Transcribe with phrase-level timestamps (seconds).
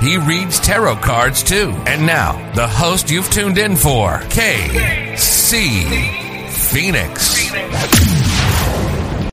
[0.00, 1.70] He reads tarot cards too.
[1.86, 5.56] And now, the host you've tuned in for, KC
[6.50, 7.50] Phoenix.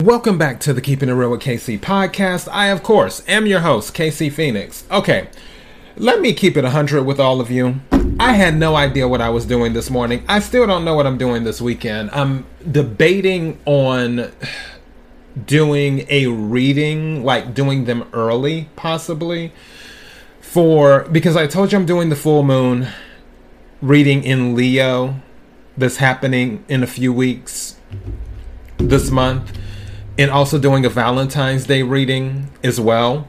[0.02, 2.48] Welcome back to the Keeping It Real with KC podcast.
[2.50, 4.86] I, of course, am your host, KC Phoenix.
[4.90, 5.28] Okay,
[5.98, 7.82] let me keep it 100 with all of you.
[8.18, 10.24] I had no idea what I was doing this morning.
[10.30, 12.10] I still don't know what I'm doing this weekend.
[12.12, 14.32] I'm debating on
[15.46, 19.52] doing a reading, like doing them early, possibly.
[20.54, 22.88] For because I told you I'm doing the full moon
[23.82, 25.16] reading in Leo
[25.76, 27.78] that's happening in a few weeks
[28.78, 29.58] this month,
[30.16, 33.28] and also doing a Valentine's Day reading as well.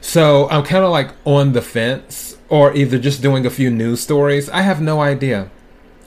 [0.00, 4.00] So I'm kind of like on the fence, or either just doing a few news
[4.00, 4.48] stories.
[4.48, 5.50] I have no idea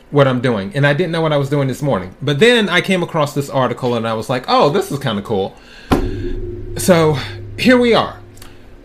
[0.10, 0.72] what I'm doing.
[0.74, 2.16] And I didn't know what I was doing this morning.
[2.24, 5.20] But then I came across this article and I was like, oh, this is kind
[5.20, 5.56] of cool.
[6.78, 7.20] So
[7.60, 8.19] here we are.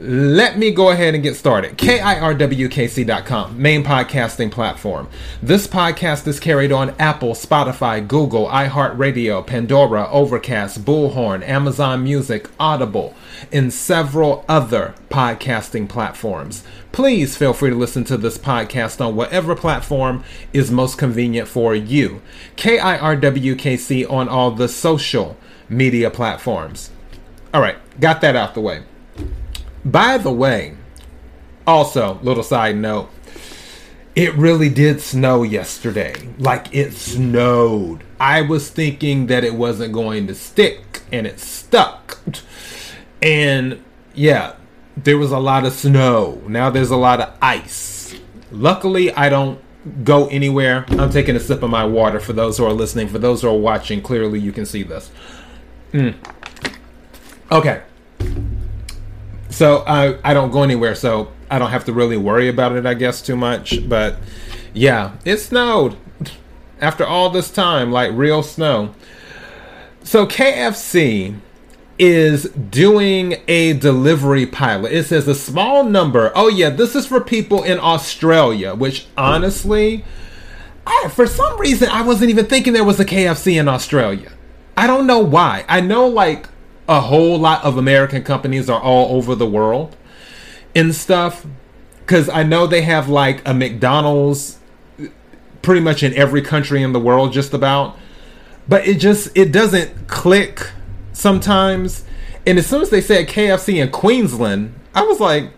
[0.07, 1.79] Let me go ahead and get started.
[1.79, 5.09] KIRWKC.com, main podcasting platform.
[5.43, 13.15] This podcast is carried on Apple, Spotify, Google, iHeartRadio, Pandora, Overcast, Bullhorn, Amazon Music, Audible,
[13.51, 16.65] and several other podcasting platforms.
[16.93, 21.75] Please feel free to listen to this podcast on whatever platform is most convenient for
[21.75, 22.21] you.
[22.59, 25.39] KIRWKC on all the social
[25.71, 26.91] media platforms.
[27.55, 28.83] All right, got that out the way.
[29.85, 30.77] By the way,
[31.67, 33.11] also, little side note,
[34.15, 36.15] it really did snow yesterday.
[36.39, 38.05] Like it snowed.
[38.21, 42.19] I was thinking that it wasn't going to stick, and it stuck.
[43.21, 43.83] And
[44.15, 44.55] yeah,
[44.97, 46.43] there was a lot of snow.
[46.47, 48.15] Now there's a lot of ice.
[48.51, 49.59] Luckily, I don't
[50.05, 50.87] go anywhere.
[50.91, 53.09] I'm taking a sip of my water for those who are listening.
[53.09, 55.11] For those who are watching, clearly you can see this.
[55.93, 56.15] Mm.
[57.51, 57.83] Okay.
[59.55, 62.87] So I I don't go anywhere, so I don't have to really worry about it,
[62.87, 63.89] I guess, too much.
[63.89, 64.17] But
[64.73, 65.97] yeah, it snowed
[66.81, 68.93] after all this time, like real snow.
[70.03, 71.39] So KFC
[72.01, 74.91] is doing a delivery pilot.
[74.91, 76.33] It says a small number.
[76.35, 80.05] Oh yeah, this is for people in Australia, which honestly,
[80.85, 84.33] I, for some reason I wasn't even thinking there was a KFC in Australia.
[84.77, 85.65] I don't know why.
[85.69, 86.49] I know like
[86.89, 89.97] a whole lot of American companies are all over the world
[90.75, 91.47] and stuff.
[92.01, 94.59] Because I know they have like a McDonald's
[95.63, 97.97] pretty much in every country in the world, just about.
[98.69, 100.71] But it just it doesn't click
[101.13, 102.05] sometimes.
[102.47, 105.51] And as soon as they said KFC in Queensland, I was like,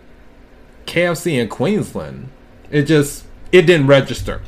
[0.85, 2.29] KFC in Queensland.
[2.71, 4.41] It just it didn't register.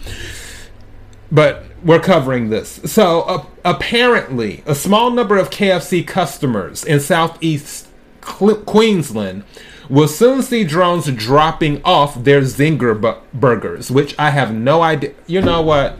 [1.32, 2.80] But we're covering this.
[2.86, 7.88] So uh, apparently, a small number of KFC customers in Southeast
[8.22, 9.44] Queensland
[9.90, 15.14] will soon see drones dropping off their Zinger bu- burgers, which I have no idea.
[15.28, 15.98] You know what?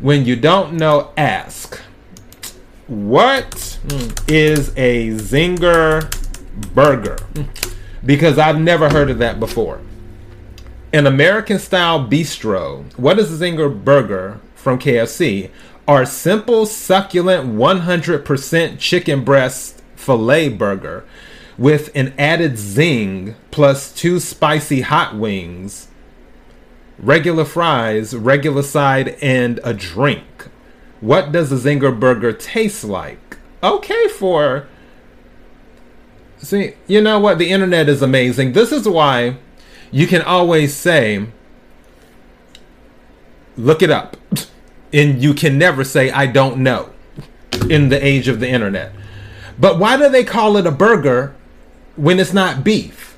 [0.00, 1.80] When you don't know, ask.
[2.86, 3.78] What
[4.28, 6.10] is a Zinger
[6.74, 7.18] burger?
[8.04, 9.80] Because I've never heard of that before.
[10.92, 12.84] An American style bistro.
[12.98, 14.40] What is a Zinger burger?
[14.64, 15.50] from KFC
[15.86, 21.04] are simple, succulent 100% chicken breast filet burger
[21.56, 25.88] with an added zing plus two spicy hot wings,
[26.98, 30.48] regular fries, regular side, and a drink.
[31.00, 33.38] What does a zinger burger taste like?
[33.62, 34.66] Okay, for.
[36.38, 37.38] See, you know what?
[37.38, 38.52] The internet is amazing.
[38.52, 39.36] This is why
[39.90, 41.26] you can always say,
[43.56, 44.16] look it up.
[44.94, 46.90] and you can never say I don't know
[47.68, 48.92] in the age of the internet.
[49.58, 51.34] But why do they call it a burger
[51.96, 53.16] when it's not beef?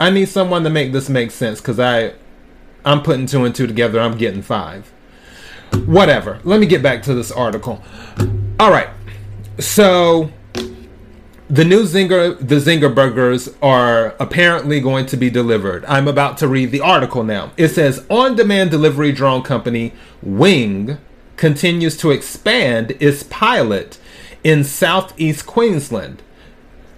[0.00, 2.14] I need someone to make this make sense because I
[2.84, 4.00] I'm putting two and two together.
[4.00, 4.92] I'm getting five.
[5.86, 6.40] Whatever.
[6.44, 7.82] Let me get back to this article.
[8.58, 8.90] All right.
[9.58, 10.30] So
[11.52, 15.84] the new Zinger, the Zinger burgers are apparently going to be delivered.
[15.84, 17.52] I'm about to read the article now.
[17.58, 20.96] It says on demand delivery drone company Wing
[21.36, 23.98] continues to expand its pilot
[24.42, 26.22] in southeast Queensland,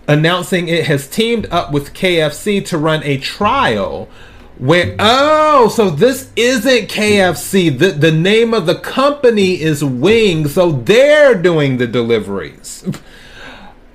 [0.07, 4.09] announcing it has teamed up with KFC to run a trial
[4.57, 7.77] When oh, so this isn't KFC.
[7.77, 12.85] The the name of the company is Wing, so they're doing the deliveries.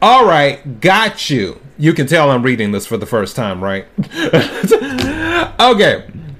[0.02, 1.60] All right, got you.
[1.78, 3.86] You can tell I'm reading this for the first time, right?
[5.60, 6.06] okay.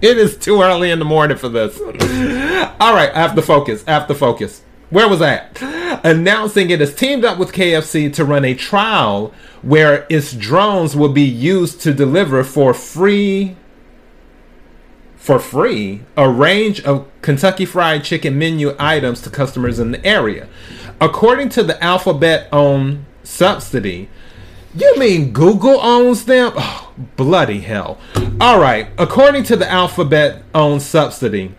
[0.00, 1.80] it is too early in the morning for this.
[1.80, 3.82] All right, I have to focus.
[3.88, 4.62] I have to focus.
[4.90, 5.60] Where was that?
[6.04, 11.12] Announcing it has teamed up with KFC to run a trial where its drones will
[11.12, 13.56] be used to deliver for free
[15.24, 20.46] for free a range of Kentucky Fried Chicken menu items to customers in the area.
[21.00, 24.10] According to the Alphabet owned subsidy,
[24.76, 26.52] you mean Google owns them?
[26.54, 27.98] Oh, bloody hell.
[28.38, 31.54] All right, according to the Alphabet owned subsidy,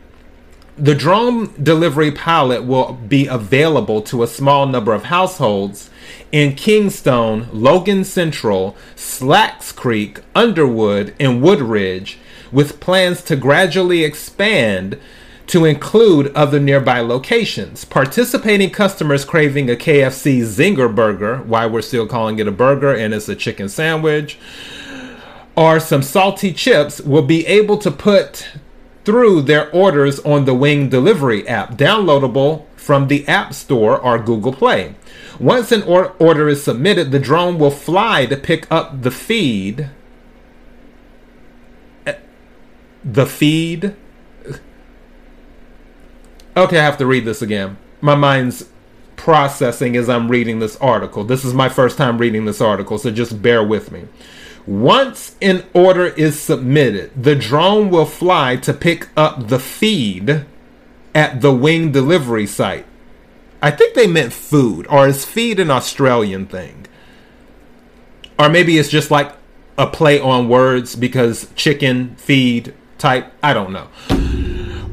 [0.77, 5.89] the drone delivery pilot will be available to a small number of households
[6.31, 12.19] in Kingston, Logan Central, Slacks Creek, Underwood, and Woodridge,
[12.56, 14.98] with plans to gradually expand
[15.48, 17.84] to include other nearby locations.
[17.84, 23.13] Participating customers craving a KFC Zinger burger, why we're still calling it a burger and
[23.13, 24.40] it's a chicken sandwich,
[25.57, 28.48] or some salty chips will be able to put
[29.04, 34.54] through their orders on the Wing Delivery app, downloadable from the App Store or Google
[34.54, 34.96] Play.
[35.40, 39.90] Once an or- order is submitted, the drone will fly to pick up the feed.
[43.06, 43.96] The feed?
[46.57, 47.78] Okay, I have to read this again.
[48.02, 48.69] My mind's
[49.16, 51.24] processing as I'm reading this article.
[51.24, 54.06] This is my first time reading this article, so just bear with me.
[54.66, 60.46] Once an order is submitted, the drone will fly to pick up the feed
[61.13, 62.86] at the wing delivery site.
[63.62, 66.88] I think they meant food, or is feed an Australian thing?
[68.40, 69.34] Or maybe it's just like
[69.78, 73.88] a play on words because chicken, feed type, I don't know.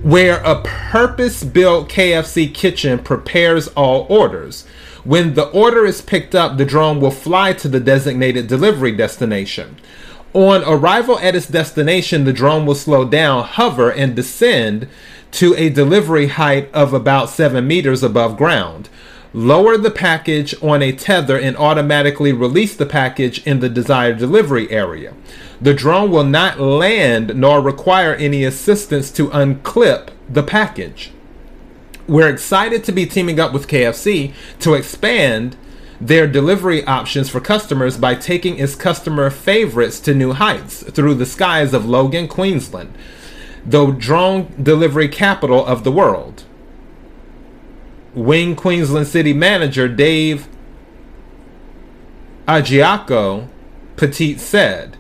[0.03, 4.67] Where a purpose built KFC kitchen prepares all orders.
[5.05, 9.77] When the order is picked up, the drone will fly to the designated delivery destination.
[10.33, 14.89] On arrival at its destination, the drone will slow down, hover, and descend
[15.33, 18.89] to a delivery height of about 7 meters above ground.
[19.35, 24.71] Lower the package on a tether and automatically release the package in the desired delivery
[24.71, 25.15] area.
[25.63, 31.13] The drone will not land nor require any assistance to unclip the package.
[32.09, 35.57] We're excited to be teaming up with KFC to expand
[36.01, 41.27] their delivery options for customers by taking its customer favorites to new heights through the
[41.27, 42.93] skies of Logan, Queensland,
[43.65, 46.43] the drone delivery capital of the world.
[48.15, 50.49] Wing Queensland City Manager Dave
[52.49, 53.47] Agiaco
[53.95, 54.99] Petit said,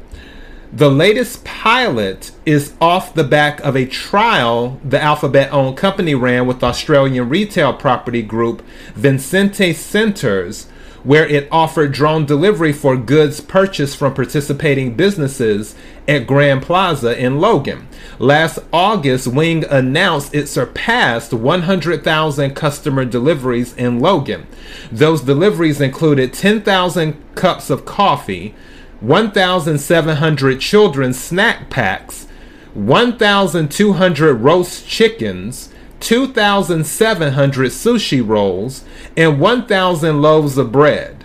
[0.73, 6.47] the latest pilot is off the back of a trial the Alphabet owned company ran
[6.47, 8.63] with Australian retail property group
[8.95, 10.69] Vicinity Centres,
[11.05, 15.75] where it offered drone delivery for goods purchased from participating businesses
[16.09, 17.87] at Grand Plaza in Logan.
[18.19, 24.47] Last August, Wing announced it surpassed 100,000 customer deliveries in Logan.
[24.91, 28.55] Those deliveries included 10,000 cups of coffee.
[29.03, 32.29] 1,700 children's snack packs,
[32.75, 35.69] 1,200 roast chickens,
[36.01, 38.85] 2,700 sushi rolls,
[39.17, 41.25] and 1,000 loaves of bread,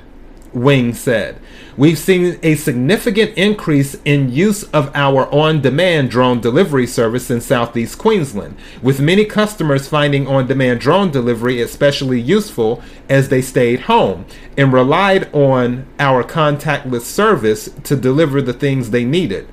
[0.53, 1.39] Wing said.
[1.77, 7.39] We've seen a significant increase in use of our on demand drone delivery service in
[7.39, 13.81] Southeast Queensland, with many customers finding on demand drone delivery especially useful as they stayed
[13.81, 14.25] home
[14.57, 19.47] and relied on our contactless service to deliver the things they needed.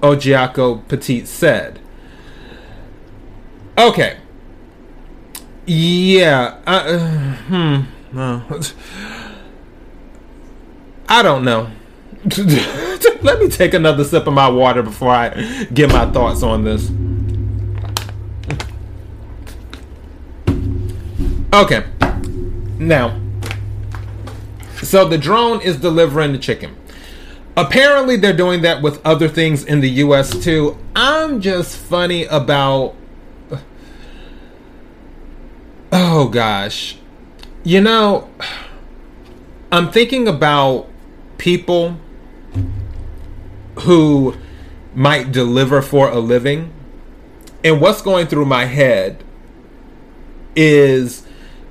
[0.00, 1.78] Ojiako Petit said.
[3.76, 4.16] Okay.
[5.66, 6.58] Yeah.
[6.66, 8.18] Uh, hmm.
[8.18, 8.62] Uh,
[11.12, 11.70] I don't know.
[13.22, 16.90] Let me take another sip of my water before I get my thoughts on this.
[21.52, 21.84] Okay.
[22.78, 23.20] Now,
[24.82, 26.74] so the drone is delivering the chicken.
[27.58, 30.78] Apparently, they're doing that with other things in the US too.
[30.96, 32.94] I'm just funny about.
[35.94, 36.96] Oh gosh.
[37.64, 38.30] You know,
[39.70, 40.88] I'm thinking about
[41.42, 41.98] people
[43.80, 44.36] who
[44.94, 46.72] might deliver for a living.
[47.64, 49.24] And what's going through my head
[50.54, 51.26] is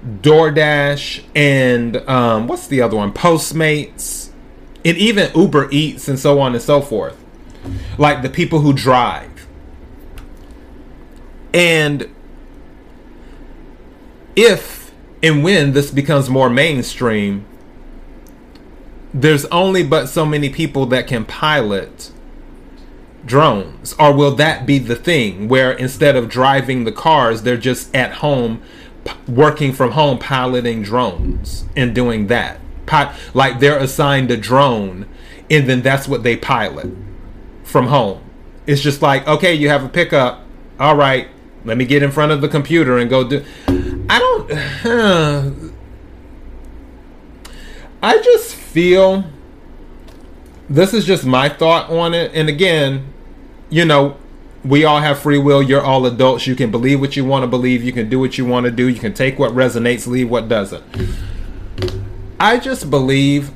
[0.05, 3.13] DoorDash and um, what's the other one?
[3.13, 4.31] Postmates
[4.83, 7.17] and even Uber Eats and so on and so forth.
[7.97, 9.47] Like the people who drive.
[11.53, 12.13] And
[14.35, 14.91] if
[15.23, 17.45] and when this becomes more mainstream,
[19.13, 22.11] there's only but so many people that can pilot
[23.25, 23.93] drones.
[23.99, 28.15] Or will that be the thing where instead of driving the cars, they're just at
[28.15, 28.61] home
[29.27, 32.59] working from home piloting drones and doing that?
[33.33, 35.07] like they're assigned a drone
[35.49, 36.89] and then that's what they pilot
[37.63, 38.21] from home.
[38.67, 40.43] It's just like, okay, you have a pickup.
[40.79, 41.29] All right,
[41.63, 43.45] let me get in front of the computer and go do.
[44.09, 45.57] I don't.
[48.01, 49.25] I just feel
[50.69, 52.31] this is just my thought on it.
[52.33, 53.13] And again,
[53.69, 54.17] you know,
[54.63, 55.61] we all have free will.
[55.61, 56.47] You're all adults.
[56.47, 57.83] You can believe what you want to believe.
[57.83, 58.87] You can do what you want to do.
[58.87, 60.83] You can take what resonates, leave what doesn't.
[62.39, 63.51] I just believe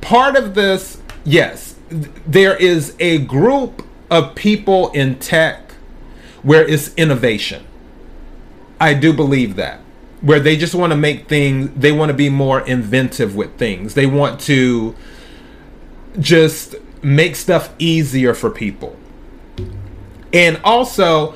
[0.00, 5.72] part of this, yes, there is a group of people in tech
[6.42, 7.64] where it's innovation.
[8.80, 9.80] I do believe that.
[10.22, 13.94] Where they just want to make things, they want to be more inventive with things.
[13.94, 14.94] They want to
[16.18, 18.96] just make stuff easier for people.
[20.32, 21.34] And also,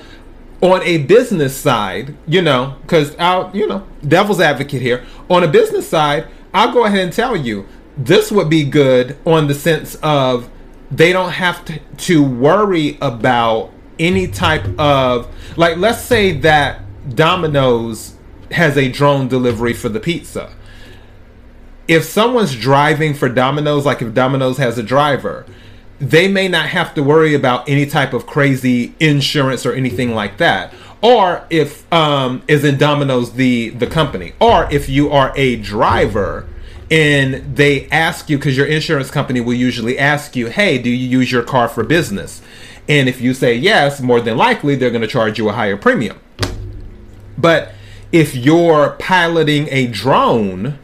[0.62, 5.04] on a business side, you know, because I'll, you know, devil's advocate here.
[5.28, 7.66] On a business side, I'll go ahead and tell you
[7.96, 10.48] this would be good on the sense of
[10.90, 15.26] they don't have to, to worry about any type of
[15.56, 16.82] like let's say that
[17.14, 18.15] Domino's
[18.52, 20.52] has a drone delivery for the pizza.
[21.88, 25.46] If someone's driving for Domino's, like if Domino's has a driver,
[25.98, 30.38] they may not have to worry about any type of crazy insurance or anything like
[30.38, 30.74] that.
[31.02, 36.48] Or if um, is in Domino's the the company, or if you are a driver
[36.90, 41.18] and they ask you because your insurance company will usually ask you, "Hey, do you
[41.18, 42.42] use your car for business?"
[42.88, 45.76] And if you say yes, more than likely they're going to charge you a higher
[45.76, 46.18] premium.
[47.36, 47.72] But
[48.12, 50.78] if you're piloting a drone,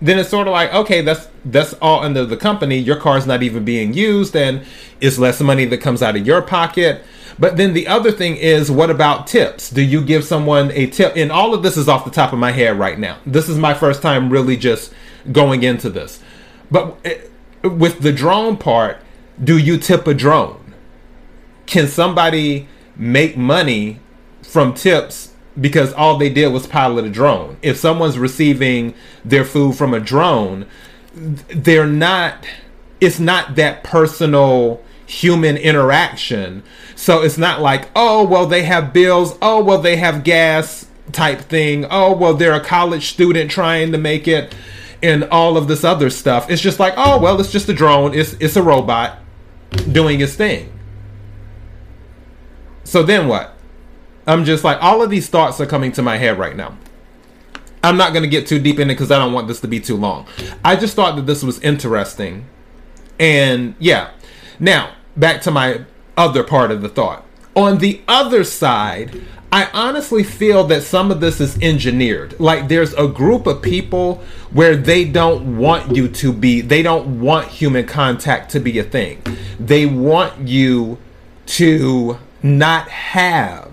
[0.00, 2.78] then it's sort of like okay that's that's all under the company.
[2.78, 4.64] Your car's not even being used and
[5.00, 7.02] it's less money that comes out of your pocket.
[7.38, 9.70] But then the other thing is what about tips?
[9.70, 11.14] Do you give someone a tip?
[11.16, 13.18] And all of this is off the top of my head right now.
[13.26, 14.92] This is my first time really just
[15.32, 16.22] going into this.
[16.70, 17.18] But eh,
[17.62, 18.98] with the drone part
[19.42, 20.74] do you tip a drone?
[21.66, 24.00] Can somebody make money
[24.42, 27.56] from tips because all they did was pilot a drone.
[27.62, 28.94] If someone's receiving
[29.24, 30.66] their food from a drone,
[31.14, 32.46] they're not
[33.00, 36.62] it's not that personal human interaction.
[36.94, 39.36] So it's not like, oh, well, they have bills.
[39.40, 41.86] Oh, well, they have gas type thing.
[41.90, 44.54] Oh, well, they're a college student trying to make it
[45.02, 46.50] and all of this other stuff.
[46.50, 48.14] It's just like, oh, well, it's just a drone.
[48.14, 49.18] It's, it's a robot
[49.92, 50.72] doing its thing.
[52.84, 53.55] So then what?
[54.26, 56.76] I'm just like, all of these thoughts are coming to my head right now.
[57.82, 59.68] I'm not going to get too deep in it because I don't want this to
[59.68, 60.26] be too long.
[60.64, 62.46] I just thought that this was interesting.
[63.20, 64.10] And yeah.
[64.58, 65.84] Now, back to my
[66.16, 67.24] other part of the thought.
[67.54, 72.38] On the other side, I honestly feel that some of this is engineered.
[72.40, 74.16] Like there's a group of people
[74.50, 78.82] where they don't want you to be, they don't want human contact to be a
[78.82, 79.22] thing.
[79.60, 80.98] They want you
[81.46, 83.65] to not have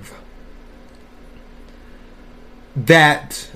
[2.75, 3.49] that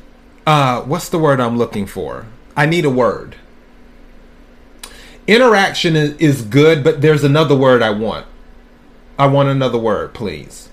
[0.45, 2.25] uh, what's the word I'm looking for?
[2.55, 3.35] I need a word.
[5.27, 8.25] Interaction is, good, but there's another word I want.
[9.19, 10.69] I want another word, please.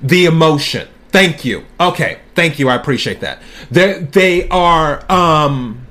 [0.00, 0.88] The emotion.
[1.08, 1.64] Thank you.
[1.80, 2.68] Okay, thank you.
[2.68, 3.42] I appreciate that.
[3.70, 5.86] They they are um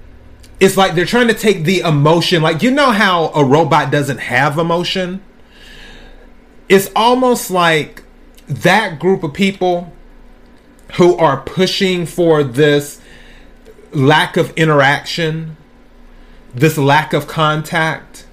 [0.59, 4.19] it's like they're trying to take the emotion like you know how a robot doesn't
[4.19, 5.21] have emotion?
[6.69, 8.03] It's almost like
[8.47, 9.91] that group of people
[10.93, 13.01] who are pushing for this
[13.91, 15.57] lack of interaction,
[16.53, 18.25] this lack of contact,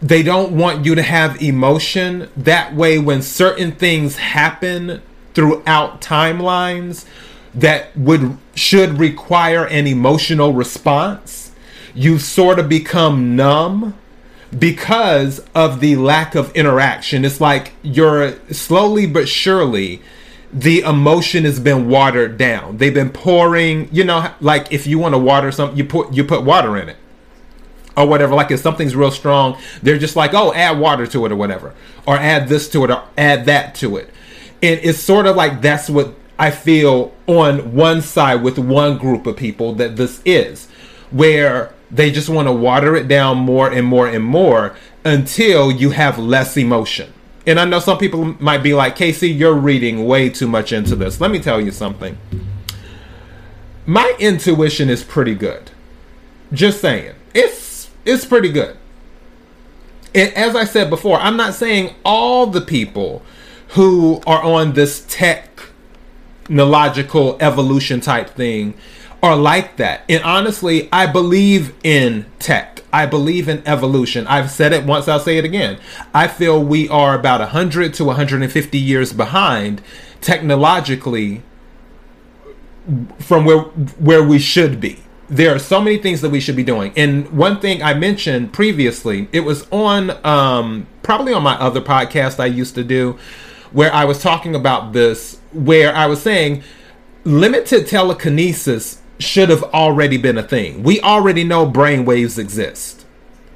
[0.00, 2.28] they don't want you to have emotion.
[2.36, 5.00] That way, when certain things happen
[5.34, 7.06] throughout timelines
[7.54, 11.52] that would should require an emotional response,
[11.94, 13.96] you sort of become numb
[14.58, 17.24] because of the lack of interaction.
[17.24, 20.02] It's like you're slowly but surely
[20.52, 22.76] the emotion has been watered down.
[22.76, 26.24] They've been pouring, you know, like if you want to water something, you put you
[26.24, 26.96] put water in it.
[27.94, 31.32] Or whatever, like if something's real strong, they're just like, oh, add water to it
[31.32, 31.74] or whatever.
[32.06, 34.08] Or add this to it or add that to it.
[34.62, 39.26] And it's sort of like that's what I feel on one side with one group
[39.26, 40.68] of people that this is,
[41.10, 45.90] where they just want to water it down more and more and more until you
[45.90, 47.12] have less emotion.
[47.46, 50.96] And I know some people might be like, KC, you're reading way too much into
[50.96, 51.20] this.
[51.20, 52.16] Let me tell you something.
[53.84, 55.70] My intuition is pretty good.
[56.52, 57.14] Just saying.
[57.34, 58.76] It's it's pretty good.
[60.14, 63.22] And as I said before, I'm not saying all the people
[63.68, 68.74] who are on this technological evolution type thing
[69.22, 70.04] are like that.
[70.08, 72.80] And honestly, I believe in tech.
[72.92, 74.26] I believe in evolution.
[74.26, 75.78] I've said it once, I'll say it again.
[76.12, 79.80] I feel we are about 100 to 150 years behind
[80.20, 81.42] technologically
[83.18, 84.98] from where where we should be.
[85.28, 86.92] There are so many things that we should be doing.
[86.96, 92.38] And one thing I mentioned previously, it was on um, probably on my other podcast
[92.38, 93.18] I used to do,
[93.70, 96.64] where I was talking about this, where I was saying
[97.24, 100.82] limited telekinesis should have already been a thing.
[100.82, 103.06] We already know brainwaves exist.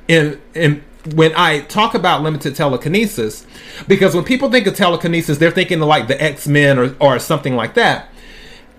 [0.08, 0.82] And and
[1.14, 3.46] when I talk about limited telekinesis,
[3.87, 7.54] because when people think of telekinesis, they're thinking of like the X-Men or, or something
[7.54, 8.08] like that.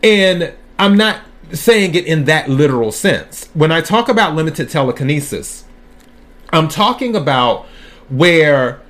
[0.03, 1.22] And I'm not
[1.53, 3.50] saying it in that literal sense.
[3.53, 5.63] When I talk about limited telekinesis,
[6.51, 7.65] I'm talking about
[8.10, 8.82] where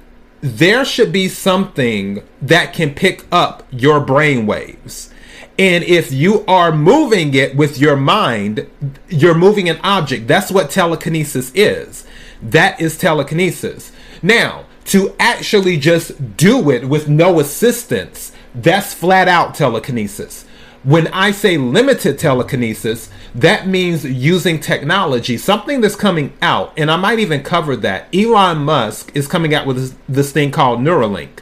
[0.42, 5.14] there should be something that can pick up your brain waves.
[5.60, 8.70] And if you are moving it with your mind,
[9.10, 10.28] you're moving an object.
[10.28, 12.06] That's what telekinesis is.
[12.42, 13.92] That is telekinesis.
[14.22, 20.46] Now, to actually just do it with no assistance, that's flat out telekinesis.
[20.84, 26.98] When I say limited telekinesis, that means using technology, something that's coming out, and I
[26.98, 28.14] might even cover that.
[28.16, 31.40] Elon Musk is coming out with this, this thing called Neuralink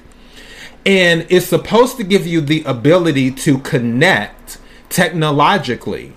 [0.85, 6.13] and it's supposed to give you the ability to connect technologically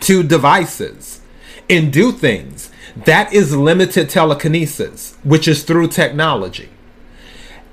[0.00, 1.20] to devices
[1.68, 2.70] and do things.
[3.04, 6.70] That is limited telekinesis, which is through technology.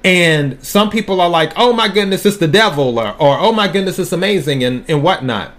[0.04, 3.68] And some people are like, oh my goodness, it's the devil, or, or oh my
[3.68, 5.54] goodness, it's amazing, and, and whatnot.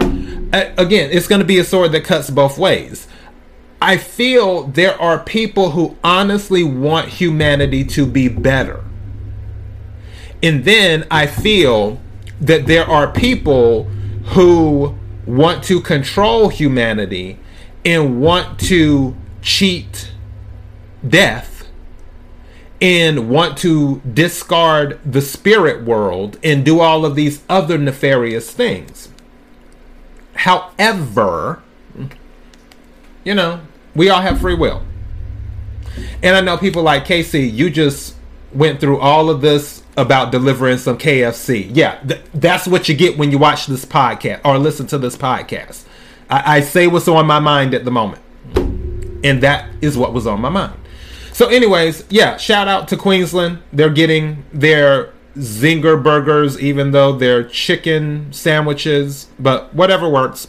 [0.00, 3.08] Again, it's going to be a sword that cuts both ways.
[3.82, 8.85] I feel there are people who honestly want humanity to be better
[10.46, 12.00] and then I feel
[12.40, 13.82] that there are people
[14.26, 14.94] who
[15.26, 17.40] want to control humanity
[17.84, 20.12] and want to cheat
[21.06, 21.66] death
[22.80, 29.08] and want to discard the spirit world and do all of these other nefarious things.
[30.36, 31.60] However,
[33.24, 33.62] you know,
[33.96, 34.84] we all have free will.
[36.22, 38.14] And I know people like KC, you just
[38.52, 41.70] went through all of this about delivering some KFC.
[41.72, 45.16] Yeah, th- that's what you get when you watch this podcast or listen to this
[45.16, 45.84] podcast.
[46.28, 48.22] I-, I say what's on my mind at the moment,
[48.54, 50.78] and that is what was on my mind.
[51.32, 53.58] So, anyways, yeah, shout out to Queensland.
[53.72, 60.48] They're getting their zinger burgers, even though they're chicken sandwiches, but whatever works.